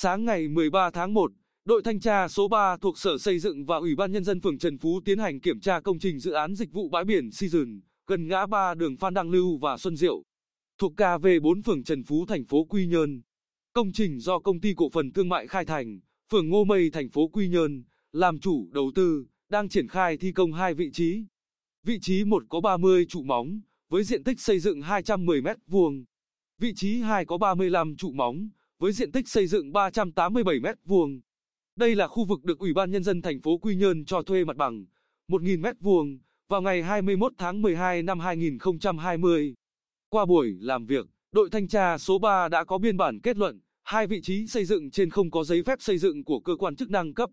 Sáng 0.00 0.24
ngày 0.24 0.48
13 0.48 0.90
tháng 0.90 1.14
1, 1.14 1.32
đội 1.64 1.82
thanh 1.82 2.00
tra 2.00 2.28
số 2.28 2.48
3 2.48 2.76
thuộc 2.76 2.98
Sở 2.98 3.18
Xây 3.18 3.38
dựng 3.38 3.64
và 3.64 3.76
Ủy 3.76 3.94
ban 3.94 4.12
Nhân 4.12 4.24
dân 4.24 4.40
phường 4.40 4.58
Trần 4.58 4.78
Phú 4.78 5.00
tiến 5.04 5.18
hành 5.18 5.40
kiểm 5.40 5.60
tra 5.60 5.80
công 5.80 5.98
trình 5.98 6.18
dự 6.18 6.32
án 6.32 6.54
dịch 6.54 6.72
vụ 6.72 6.88
bãi 6.88 7.04
biển 7.04 7.30
Season, 7.30 7.80
gần 8.06 8.28
ngã 8.28 8.46
ba 8.46 8.74
đường 8.74 8.96
Phan 8.96 9.14
Đăng 9.14 9.30
Lưu 9.30 9.58
và 9.58 9.76
Xuân 9.76 9.96
Diệu, 9.96 10.22
thuộc 10.78 10.92
KV4 10.96 11.62
phường 11.62 11.84
Trần 11.84 12.04
Phú 12.04 12.26
thành 12.26 12.44
phố 12.44 12.64
Quy 12.64 12.86
Nhơn. 12.86 13.22
Công 13.72 13.92
trình 13.92 14.20
do 14.20 14.38
công 14.38 14.60
ty 14.60 14.74
cổ 14.76 14.88
phần 14.88 15.12
thương 15.12 15.28
mại 15.28 15.46
Khai 15.46 15.64
Thành, 15.64 16.00
phường 16.30 16.48
Ngô 16.48 16.64
Mây 16.64 16.90
thành 16.90 17.08
phố 17.08 17.28
Quy 17.28 17.48
Nhơn, 17.48 17.84
làm 18.12 18.40
chủ 18.40 18.68
đầu 18.72 18.92
tư, 18.94 19.26
đang 19.48 19.68
triển 19.68 19.88
khai 19.88 20.16
thi 20.16 20.32
công 20.32 20.52
hai 20.52 20.74
vị 20.74 20.90
trí. 20.92 21.24
Vị 21.86 21.98
trí 22.00 22.24
1 22.24 22.42
có 22.48 22.60
30 22.60 23.06
trụ 23.08 23.22
móng, 23.22 23.60
với 23.88 24.04
diện 24.04 24.24
tích 24.24 24.40
xây 24.40 24.60
dựng 24.60 24.82
210 24.82 25.42
m 25.42 25.46
vuông. 25.66 26.04
Vị 26.58 26.72
trí 26.76 27.00
2 27.00 27.24
có 27.24 27.38
35 27.38 27.96
trụ 27.96 28.12
móng, 28.12 28.48
với 28.78 28.92
diện 28.92 29.12
tích 29.12 29.28
xây 29.28 29.46
dựng 29.46 29.72
387 29.72 30.60
m 30.60 30.66
vuông. 30.84 31.20
Đây 31.76 31.94
là 31.94 32.06
khu 32.06 32.24
vực 32.24 32.44
được 32.44 32.58
Ủy 32.58 32.72
ban 32.72 32.90
Nhân 32.90 33.04
dân 33.04 33.22
thành 33.22 33.40
phố 33.40 33.58
Quy 33.58 33.76
Nhơn 33.76 34.04
cho 34.04 34.22
thuê 34.22 34.44
mặt 34.44 34.56
bằng, 34.56 34.86
1.000 35.28 35.60
m 35.60 35.76
vuông 35.80 36.18
vào 36.48 36.62
ngày 36.62 36.82
21 36.82 37.32
tháng 37.38 37.62
12 37.62 38.02
năm 38.02 38.20
2020. 38.20 39.54
Qua 40.08 40.24
buổi 40.24 40.56
làm 40.60 40.86
việc, 40.86 41.06
đội 41.32 41.50
thanh 41.50 41.68
tra 41.68 41.98
số 41.98 42.18
3 42.18 42.48
đã 42.48 42.64
có 42.64 42.78
biên 42.78 42.96
bản 42.96 43.20
kết 43.20 43.36
luận, 43.36 43.60
hai 43.84 44.06
vị 44.06 44.20
trí 44.22 44.46
xây 44.46 44.64
dựng 44.64 44.90
trên 44.90 45.10
không 45.10 45.30
có 45.30 45.44
giấy 45.44 45.62
phép 45.62 45.82
xây 45.82 45.98
dựng 45.98 46.24
của 46.24 46.40
cơ 46.40 46.56
quan 46.56 46.76
chức 46.76 46.90
năng 46.90 47.14
cấp. 47.14 47.30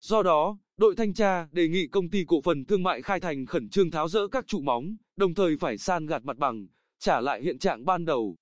Do 0.00 0.22
đó, 0.22 0.58
đội 0.76 0.96
thanh 0.96 1.14
tra 1.14 1.48
đề 1.52 1.68
nghị 1.68 1.86
công 1.86 2.10
ty 2.10 2.24
cổ 2.28 2.40
phần 2.40 2.64
thương 2.64 2.82
mại 2.82 3.02
Khai 3.02 3.20
Thành 3.20 3.46
khẩn 3.46 3.68
trương 3.68 3.90
tháo 3.90 4.08
rỡ 4.08 4.28
các 4.28 4.46
trụ 4.46 4.60
móng, 4.60 4.96
đồng 5.16 5.34
thời 5.34 5.56
phải 5.56 5.78
san 5.78 6.06
gạt 6.06 6.24
mặt 6.24 6.36
bằng, 6.36 6.66
trả 6.98 7.20
lại 7.20 7.42
hiện 7.42 7.58
trạng 7.58 7.84
ban 7.84 8.04
đầu. 8.04 8.36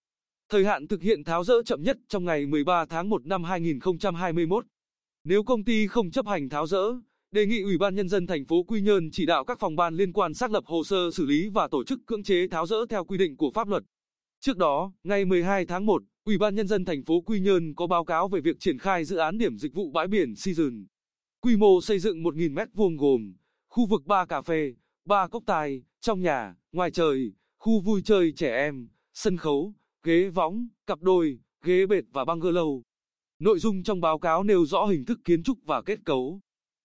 Thời 0.50 0.64
hạn 0.64 0.86
thực 0.86 1.02
hiện 1.02 1.24
tháo 1.24 1.44
rỡ 1.44 1.54
chậm 1.66 1.82
nhất 1.82 1.98
trong 2.08 2.24
ngày 2.24 2.46
13 2.46 2.84
tháng 2.86 3.08
1 3.08 3.26
năm 3.26 3.44
2021. 3.44 4.66
Nếu 5.24 5.42
công 5.42 5.64
ty 5.64 5.86
không 5.86 6.10
chấp 6.10 6.26
hành 6.26 6.48
tháo 6.48 6.66
rỡ, 6.66 6.84
đề 7.30 7.46
nghị 7.46 7.62
Ủy 7.62 7.78
ban 7.78 7.94
Nhân 7.94 8.08
dân 8.08 8.26
thành 8.26 8.44
phố 8.44 8.62
Quy 8.62 8.80
Nhơn 8.80 9.10
chỉ 9.12 9.26
đạo 9.26 9.44
các 9.44 9.58
phòng 9.60 9.76
ban 9.76 9.94
liên 9.94 10.12
quan 10.12 10.34
xác 10.34 10.50
lập 10.50 10.64
hồ 10.66 10.84
sơ 10.84 11.10
xử 11.10 11.26
lý 11.26 11.48
và 11.48 11.68
tổ 11.68 11.84
chức 11.84 11.98
cưỡng 12.06 12.22
chế 12.22 12.48
tháo 12.48 12.66
rỡ 12.66 12.76
theo 12.90 13.04
quy 13.04 13.18
định 13.18 13.36
của 13.36 13.50
pháp 13.50 13.68
luật. 13.68 13.82
Trước 14.40 14.56
đó, 14.56 14.92
ngày 15.04 15.24
12 15.24 15.66
tháng 15.66 15.86
1, 15.86 16.02
Ủy 16.24 16.38
ban 16.38 16.54
Nhân 16.54 16.68
dân 16.68 16.84
thành 16.84 17.04
phố 17.04 17.20
Quy 17.20 17.40
Nhơn 17.40 17.74
có 17.74 17.86
báo 17.86 18.04
cáo 18.04 18.28
về 18.28 18.40
việc 18.40 18.56
triển 18.60 18.78
khai 18.78 19.04
dự 19.04 19.16
án 19.16 19.38
điểm 19.38 19.58
dịch 19.58 19.74
vụ 19.74 19.90
bãi 19.90 20.06
biển 20.06 20.36
Season. 20.36 20.86
Quy 21.40 21.56
mô 21.56 21.80
xây 21.80 21.98
dựng 21.98 22.22
1.000 22.22 22.52
m 22.54 22.58
vuông 22.74 22.96
gồm 22.96 23.34
khu 23.68 23.86
vực 23.86 24.06
ba 24.06 24.26
cà 24.26 24.42
phê, 24.42 24.74
ba 25.04 25.28
cốc 25.28 25.42
tài, 25.46 25.82
trong 26.00 26.20
nhà, 26.20 26.54
ngoài 26.72 26.90
trời, 26.90 27.32
khu 27.58 27.80
vui 27.80 28.02
chơi 28.04 28.32
trẻ 28.36 28.56
em, 28.56 28.88
sân 29.14 29.36
khấu, 29.36 29.74
ghế 30.02 30.28
võng, 30.28 30.68
cặp 30.86 31.02
đôi, 31.02 31.38
ghế 31.62 31.86
bệt 31.86 32.04
và 32.12 32.24
bungalow. 32.24 32.82
Nội 33.38 33.58
dung 33.58 33.82
trong 33.82 34.00
báo 34.00 34.18
cáo 34.18 34.42
nêu 34.42 34.66
rõ 34.66 34.86
hình 34.86 35.04
thức 35.04 35.20
kiến 35.24 35.42
trúc 35.42 35.58
và 35.64 35.82
kết 35.82 35.98
cấu. 36.04 36.40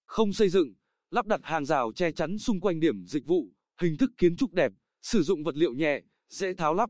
Không 0.06 0.34
xây 0.34 0.50
dựng, 0.50 0.74
lắp 1.12 1.28
đặt 1.28 1.40
hàng 1.44 1.66
rào 1.66 1.92
che 1.96 2.12
chắn 2.12 2.38
xung 2.38 2.60
quanh 2.60 2.80
điểm 2.80 3.06
dịch 3.06 3.26
vụ, 3.26 3.52
hình 3.82 3.98
thức 3.98 4.12
kiến 4.18 4.36
trúc 4.36 4.54
đẹp, 4.54 4.72
sử 5.02 5.24
dụng 5.24 5.44
vật 5.44 5.56
liệu 5.56 5.74
nhẹ, 5.74 6.02
dễ 6.30 6.54
tháo 6.54 6.74
lắp. 6.74 6.90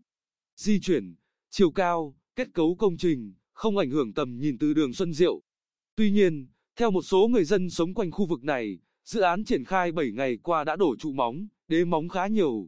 Di 0.55 0.79
chuyển, 0.79 1.15
chiều 1.49 1.71
cao, 1.71 2.15
kết 2.35 2.47
cấu 2.53 2.75
công 2.75 2.97
trình, 2.97 3.33
không 3.53 3.77
ảnh 3.77 3.89
hưởng 3.89 4.13
tầm 4.13 4.39
nhìn 4.39 4.57
từ 4.57 4.73
đường 4.73 4.93
Xuân 4.93 5.13
Diệu. 5.13 5.41
Tuy 5.95 6.11
nhiên, 6.11 6.47
theo 6.75 6.91
một 6.91 7.01
số 7.01 7.27
người 7.27 7.43
dân 7.43 7.69
sống 7.69 7.93
quanh 7.93 8.11
khu 8.11 8.25
vực 8.25 8.43
này, 8.43 8.79
dự 9.05 9.21
án 9.21 9.43
triển 9.45 9.65
khai 9.65 9.91
7 9.91 10.11
ngày 10.11 10.37
qua 10.43 10.63
đã 10.63 10.75
đổ 10.75 10.95
trụ 10.99 11.11
móng, 11.11 11.47
đế 11.67 11.85
móng 11.85 12.09
khá 12.09 12.27
nhiều. 12.27 12.67